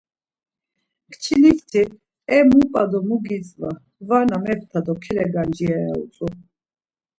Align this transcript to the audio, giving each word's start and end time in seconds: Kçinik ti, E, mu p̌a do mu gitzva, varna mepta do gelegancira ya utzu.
Kçinik 1.11 1.59
ti, 1.71 1.83
E, 2.35 2.37
mu 2.49 2.59
p̌a 2.71 2.81
do 2.91 2.99
mu 3.07 3.15
gitzva, 3.25 3.71
varna 4.07 4.37
mepta 4.45 4.79
do 4.85 4.93
gelegancira 5.03 5.77
ya 5.85 5.93
utzu. 6.01 6.27